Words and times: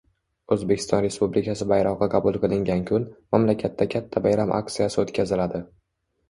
O'zbekiston 0.53 1.01
Respublikasi 1.05 1.67
bayrog'i 1.71 2.07
qabul 2.13 2.39
qilingan 2.45 2.81
kun, 2.93 3.05
mamlakatda 3.37 3.89
katta 3.95 4.25
bayram 4.29 4.55
aksiyasi 4.63 5.03
o'tkaziladi 5.05 5.63